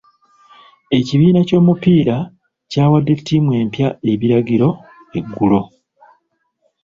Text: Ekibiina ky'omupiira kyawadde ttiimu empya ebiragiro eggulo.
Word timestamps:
Ekibiina 0.97 1.41
ky'omupiira 1.47 2.17
kyawadde 2.71 3.13
ttiimu 3.19 3.51
empya 3.61 3.87
ebiragiro 4.11 4.69
eggulo. 5.17 5.61